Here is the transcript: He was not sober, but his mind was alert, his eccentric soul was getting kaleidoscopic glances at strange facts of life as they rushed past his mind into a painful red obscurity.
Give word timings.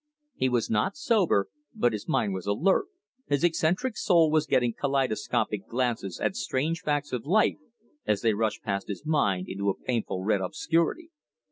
He 0.33 0.49
was 0.49 0.67
not 0.67 0.97
sober, 0.97 1.47
but 1.75 1.93
his 1.93 2.07
mind 2.07 2.33
was 2.33 2.47
alert, 2.47 2.87
his 3.27 3.43
eccentric 3.43 3.95
soul 3.95 4.31
was 4.31 4.47
getting 4.47 4.73
kaleidoscopic 4.73 5.67
glances 5.67 6.19
at 6.19 6.35
strange 6.35 6.81
facts 6.81 7.13
of 7.13 7.27
life 7.27 7.59
as 8.07 8.21
they 8.23 8.33
rushed 8.33 8.63
past 8.63 8.87
his 8.87 9.05
mind 9.05 9.47
into 9.47 9.69
a 9.69 9.77
painful 9.77 10.23
red 10.23 10.41
obscurity. 10.41 11.11